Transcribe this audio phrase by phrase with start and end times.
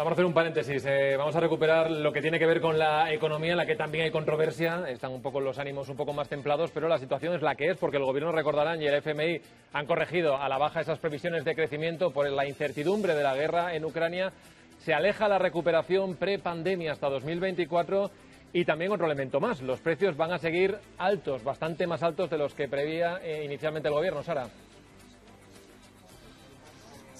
[0.00, 0.82] Vamos a hacer un paréntesis.
[0.86, 3.76] Eh, vamos a recuperar lo que tiene que ver con la economía, en la que
[3.76, 4.88] también hay controversia.
[4.88, 7.68] Están un poco los ánimos un poco más templados, pero la situación es la que
[7.68, 9.42] es, porque el gobierno recordarán y el FMI
[9.74, 13.74] han corregido a la baja esas previsiones de crecimiento por la incertidumbre de la guerra
[13.74, 14.32] en Ucrania.
[14.78, 18.10] Se aleja la recuperación pre-pandemia hasta 2024
[18.54, 22.38] y también otro elemento más, los precios van a seguir altos, bastante más altos de
[22.38, 24.48] los que prevía eh, inicialmente el gobierno, Sara.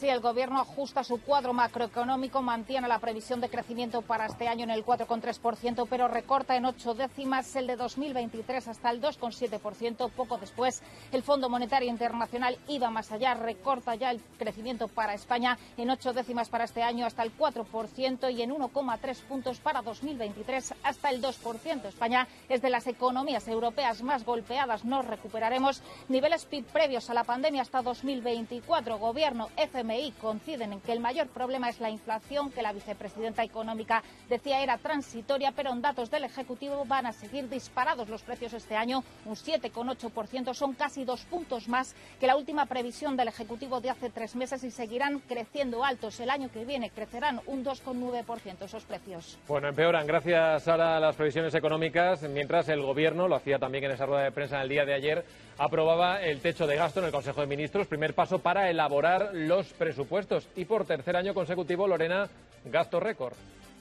[0.01, 4.65] Sí, el Gobierno ajusta su cuadro macroeconómico, mantiene la previsión de crecimiento para este año
[4.65, 10.11] en el 4,3%, pero recorta en ocho décimas el de 2023 hasta el 2,7%.
[10.13, 15.59] Poco después, el Fondo Monetario Internacional iba más allá, recorta ya el crecimiento para España
[15.77, 20.77] en ocho décimas para este año hasta el 4% y en 1,3 puntos para 2023
[20.83, 21.85] hasta el 2%.
[21.85, 24.87] España es de las economías europeas más golpeadas.
[24.87, 28.97] No recuperaremos niveles PIB previos a la pandemia hasta 2024.
[28.97, 29.51] Gobierno,
[29.91, 34.63] FMI coinciden en que el mayor problema es la inflación, que la vicepresidenta económica decía
[34.63, 39.03] era transitoria, pero en datos del Ejecutivo van a seguir disparados los precios este año,
[39.25, 44.11] un 7,8%, son casi dos puntos más que la última previsión del Ejecutivo de hace
[44.11, 46.21] tres meses y seguirán creciendo altos.
[46.21, 49.39] El año que viene crecerán un 2,9% esos precios.
[49.49, 53.93] Bueno, empeoran gracias ahora a las previsiones económicas, mientras el Gobierno, lo hacía también en
[53.93, 55.25] esa rueda de prensa en el día de ayer,
[55.61, 59.67] aprobaba el techo de gasto en el Consejo de Ministros, primer paso para elaborar los
[59.75, 60.49] presupuestos.
[60.57, 62.31] Y por tercer año consecutivo, Lorena,
[62.65, 63.35] gasto récord.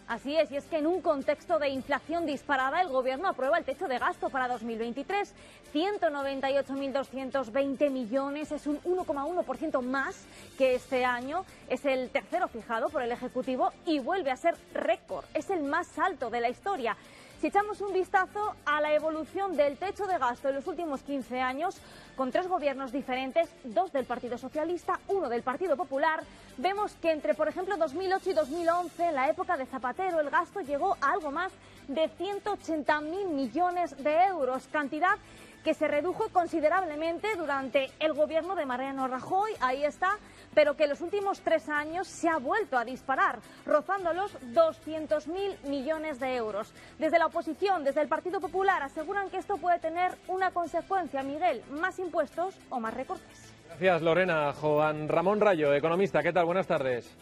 [0.10, 3.64] Así es, y es que en un contexto de inflación disparada, el Gobierno aprueba el
[3.64, 5.34] techo de gasto para 2023.
[5.74, 10.26] 198.220 millones, es un 1,1% más
[10.58, 11.46] que este año.
[11.70, 15.24] Es el tercero fijado por el Ejecutivo y vuelve a ser récord.
[15.34, 16.98] Es el más alto de la historia.
[17.40, 21.40] Si echamos un vistazo a la evolución del techo de gasto en los últimos 15
[21.40, 21.78] años,
[22.18, 26.22] con tres gobiernos diferentes, dos del Partido Socialista, uno del Partido Popular,
[26.58, 30.60] vemos que entre, por ejemplo, 2008 y 2011, en la época de Zapatero, el gasto
[30.60, 31.54] llegó a algo más
[31.88, 35.16] de 180.000 millones de euros, cantidad
[35.64, 40.18] que se redujo considerablemente durante el gobierno de Mariano Rajoy, ahí está,
[40.54, 45.64] pero que en los últimos tres años se ha vuelto a disparar, rozando los 200.000
[45.68, 46.74] millones de euros.
[46.98, 51.62] Desde la oposición, desde el Partido Popular, aseguran que esto puede tener una consecuencia, Miguel,
[51.72, 53.54] más impuestos o más recortes.
[53.68, 54.54] Gracias, Lorena.
[54.54, 56.46] Juan Ramón Rayo, economista, ¿qué tal?
[56.46, 57.16] Buenas tardes.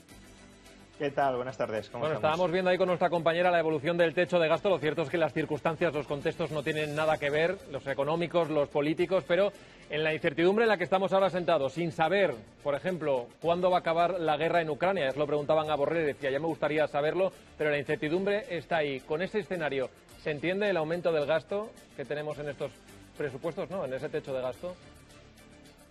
[0.98, 1.36] ¿Qué tal?
[1.36, 1.92] Buenas tardes.
[1.92, 4.68] bueno, estábamos viendo ahí con nuestra compañera la evolución del techo de gasto.
[4.68, 8.50] Lo cierto es que las circunstancias, los contextos no tienen nada que ver, los económicos,
[8.50, 9.52] los políticos, pero
[9.90, 12.34] en la incertidumbre en la que estamos ahora sentados, sin saber,
[12.64, 16.30] por ejemplo, cuándo va a acabar la guerra en Ucrania, lo preguntaban a Borrell, decía,
[16.30, 19.00] ya me gustaría saberlo, pero la incertidumbre está ahí.
[19.02, 19.90] Con ese escenario,
[20.22, 22.72] ¿se entiende el aumento del gasto que tenemos en estos
[23.18, 24.76] presupuestos, no, en ese techo de gasto?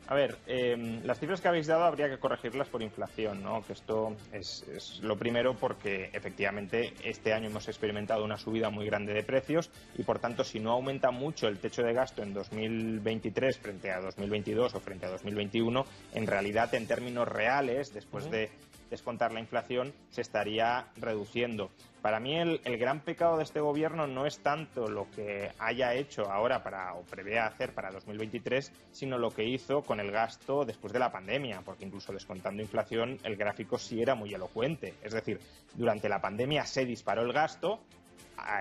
[0.09, 3.65] A ver, em, las cifras que habéis dado habría que corregirlas por inflación, ¿no?
[3.67, 9.13] Que esto es, lo primero porque efectivamente este año hemos experimentado una subida muy grande
[9.15, 13.59] de precios y por tanto si no aumenta mucho el techo de gasto en 2023
[13.59, 15.85] frente a 2022 o frente a 2021,
[16.15, 18.51] en realidad en términos reales, después de
[18.91, 21.71] descontar la inflación, se estaría reduciendo.
[22.03, 26.31] Para mí el, gran pecado de este gobierno no es tanto lo que haya hecho
[26.31, 30.93] ahora para o prevea hacer para 2023, sino lo que hizo con el gasto después
[30.93, 34.95] de la pandemia, porque incluso descontando inflación el gráfico sí era muy elocuente.
[35.03, 35.41] Es decir,
[35.75, 37.81] durante la pandemia se disparó el gasto,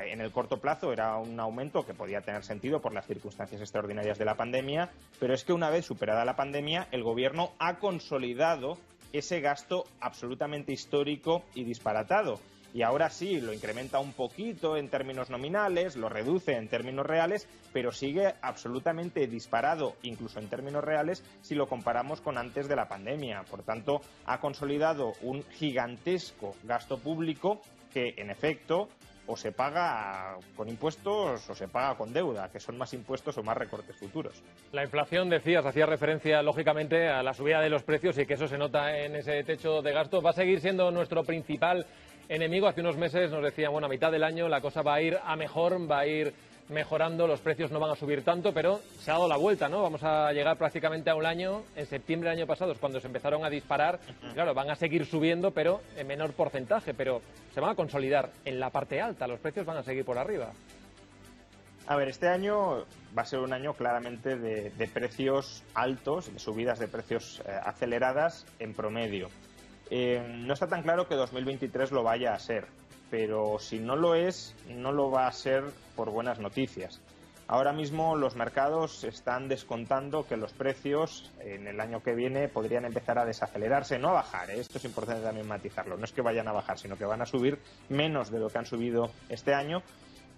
[0.05, 4.17] en el corto plazo era un aumento que podía tener sentido por las circunstancias extraordinarias
[4.17, 8.77] de la pandemia, pero es que una vez superada la pandemia, el gobierno ha consolidado
[9.13, 12.39] ese gasto absolutamente histórico y disparatado
[12.75, 17.47] y ahora sí lo incrementa un poquito en términos nominales, lo reduce en términos reales,
[17.71, 22.89] pero sigue absolutamente disparado, incluso en términos reales, si lo comparamos con antes de la
[22.89, 23.43] pandemia.
[23.49, 27.61] Por tanto, ha consolidado un gigantesco gasto público
[27.93, 28.89] que, en efecto,
[29.27, 33.43] o se paga con impuestos o se paga con deuda, que son más impuestos o
[33.43, 34.43] más recortes futuros.
[34.71, 38.47] La inflación, decías, hacía referencia lógicamente a la subida de los precios y que eso
[38.47, 40.21] se nota en ese techo de gasto.
[40.21, 41.85] ¿Va a seguir siendo nuestro principal
[42.29, 42.67] enemigo.
[42.67, 45.17] Hace unos meses nos decían, bueno, a mitad del año la cosa va a ir
[45.23, 46.33] a mejor, va a ir
[46.69, 49.81] mejorando, los precios no van a subir tanto, pero se ha dado la vuelta, ¿no?
[49.81, 53.07] Vamos a llegar prácticamente a un año, en septiembre del año pasado es cuando se
[53.07, 53.99] empezaron a disparar,
[54.33, 57.21] claro, van a seguir subiendo, pero en menor porcentaje, pero
[57.53, 60.51] se van a consolidar en la parte alta, los precios van a seguir por arriba.
[61.87, 62.85] A ver, este año
[63.15, 68.47] va a ser un año claramente de, precios altos, de subidas de precios eh, aceleradas
[68.57, 69.29] en promedio.
[69.91, 72.65] Eh, no está tan claro que 2023 lo vaya a ser,
[73.09, 75.63] pero si no lo es, no lo va a ser
[75.95, 77.01] por buenas noticias.
[77.47, 82.85] Ahora mismo los mercados están descontando que los precios en el año que viene podrían
[82.85, 84.59] empezar a desacelerarse, no a bajar, ¿eh?
[84.59, 87.27] esto es importante también matizarlo, no es que vayan a bajar, sino que van a
[87.27, 87.59] subir
[87.89, 89.83] menos de lo que han subido este año,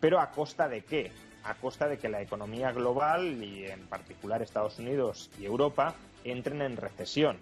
[0.02, 1.12] pero a costa de qué?
[1.48, 6.62] a costa de que la economía global y en particular Estados Unidos y Europa entren
[6.62, 7.38] en recesión.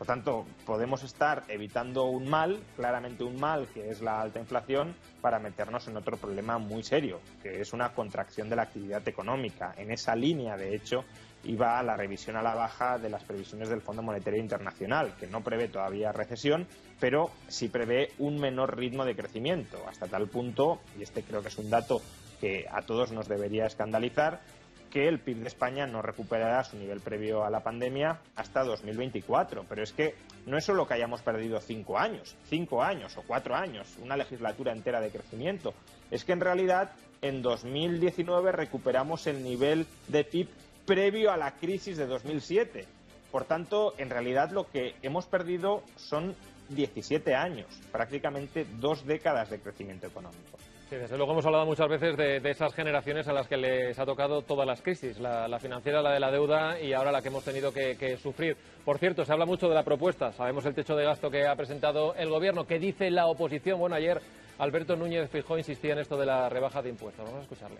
[0.00, 4.94] Por tanto, podemos estar evitando un mal, claramente un mal, que es la alta inflación,
[5.20, 9.74] para meternos en otro problema muy serio, que es una contracción de la actividad económica.
[9.76, 11.04] En esa línea, de hecho,
[11.44, 15.42] iba la revisión a la baja de las previsiones del Fondo Monetario Internacional, que no
[15.42, 16.66] prevé todavía recesión,
[16.98, 21.48] pero sí prevé un menor ritmo de crecimiento, hasta tal punto, y este creo que
[21.48, 22.00] es un dato
[22.40, 24.40] que a todos nos debería escandalizar
[24.90, 29.64] que el PIB de España no recuperará su nivel previo a la pandemia hasta 2024.
[29.68, 30.14] Pero es que
[30.46, 34.72] no es solo que hayamos perdido cinco años, cinco años o cuatro años, una legislatura
[34.72, 35.72] entera de crecimiento.
[36.10, 36.90] Es que en realidad
[37.22, 40.48] en 2019 recuperamos el nivel de PIB
[40.86, 42.86] previo a la crisis de 2007.
[43.30, 46.34] Por tanto, en realidad lo que hemos perdido son
[46.70, 50.58] 17 años, prácticamente dos décadas de crecimiento económico.
[50.90, 54.04] Sí, desde luego hemos hablado muchas veces de, esas generaciones a las que les ha
[54.04, 57.44] tocado todas las crisis, la, financiera, la de la deuda y ahora la que hemos
[57.44, 58.56] tenido que, sufrir.
[58.84, 61.54] Por cierto, se habla mucho de la propuesta, sabemos el techo de gasto que ha
[61.54, 62.66] presentado el Gobierno.
[62.66, 63.78] ¿Qué dice la oposición?
[63.78, 64.20] Bueno, ayer
[64.58, 67.24] Alberto Núñez Fijó insistía en esto de la rebaja de impuestos.
[67.24, 67.78] Vamos a escucharle.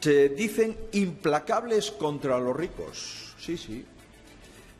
[0.00, 3.34] Se dicen implacables contra los ricos.
[3.38, 3.86] Sí, sí,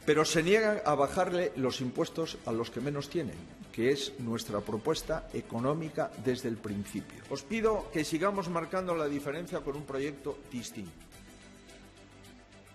[0.08, 3.36] pero se niegan a bajarle los impuestos a los que menos tienen,
[3.70, 7.22] que es nuestra propuesta económica desde el principio.
[7.28, 10.90] Os pido que sigamos marcando la diferencia con un proyecto distinto.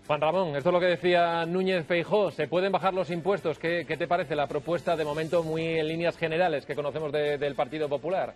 [0.05, 2.29] Juan Ramón, esto es lo que decía Núñez Feijó.
[2.29, 3.57] ¿Se pueden bajar los impuestos?
[3.57, 7.89] ¿Qué, te parece la propuesta de momento muy en líneas generales que conocemos del Partido
[7.89, 8.35] Popular?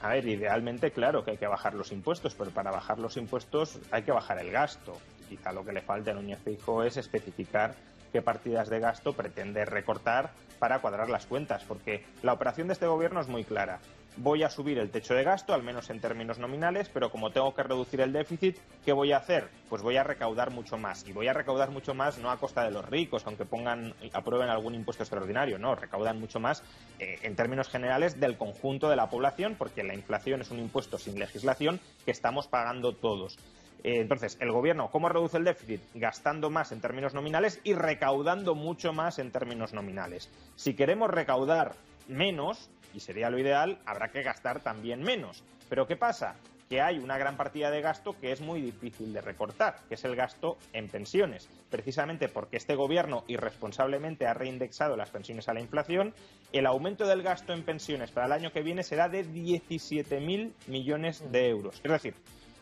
[0.00, 3.78] A ver, idealmente, claro que hay que bajar los impuestos, pero para bajar los impuestos
[3.92, 4.94] hay que bajar el gasto.
[5.28, 7.74] Quizá lo que le falta a Núñez Fijo es especificar
[8.12, 12.86] qué partidas de gasto pretende recortar para cuadrar las cuentas, porque la operación de este
[12.86, 13.80] gobierno es muy clara
[14.20, 17.54] voy a subir el techo de gasto, al menos en términos nominales, pero como tengo
[17.54, 19.48] que reducir el déficit, ¿qué voy a hacer?
[19.68, 21.06] Pues voy a recaudar mucho más.
[21.06, 24.48] Y voy a recaudar mucho más no a costa de los ricos, aunque pongan, aprueben
[24.48, 26.62] algún impuesto extraordinario, no, recaudan mucho más
[26.98, 30.98] eh, en términos generales del conjunto de la población, porque la inflación es un impuesto
[30.98, 33.38] sin legislación que estamos pagando todos.
[33.84, 35.80] Eh, entonces, el gobierno, ¿cómo reduce el déficit?
[35.94, 40.30] Gastando más en términos nominales y recaudando mucho más en términos nominales.
[40.56, 41.74] Si queremos recaudar
[42.08, 45.44] menos, y sería lo ideal, habrá que gastar también menos.
[45.68, 46.36] Pero ¿qué pasa?
[46.68, 50.04] que hay una gran partida de gasto que es muy difícil de recortar, que es
[50.04, 51.48] el gasto en pensiones.
[51.70, 56.14] Precisamente porque este gobierno irresponsablemente ha reindexado las pensiones a la inflación,
[56.52, 61.24] el aumento del gasto en pensiones para el año que viene será de 17.000 millones
[61.32, 61.80] de euros.
[61.82, 62.14] Es decir,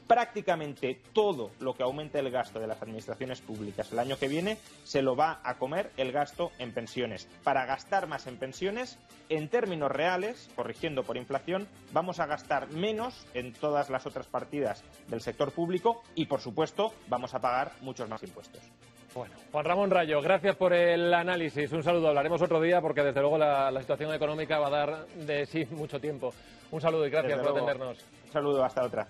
[0.06, 4.58] prácticamente todo lo que aumente el gasto de las administraciones públicas el año que viene
[4.85, 7.29] se lo va a comer el gasto en pensiones.
[7.43, 8.98] Para gastar más en pensiones,
[9.29, 14.84] en términos reales, corrigiendo por inflación, vamos a gastar menos en todas las otras partidas
[15.08, 18.63] del sector público y, por supuesto, vamos a pagar muchos más impuestos.
[19.15, 21.72] Bueno, Juan Ramón Rayo, gracias por el análisis.
[21.72, 22.08] Un saludo.
[22.08, 25.98] Hablaremos otro día porque, desde luego, la, situación económica va a dar de sí mucho
[25.98, 26.34] tiempo.
[26.70, 28.05] Un saludo y gracias por atendernos.
[28.27, 29.06] Un saludo, hasta otra.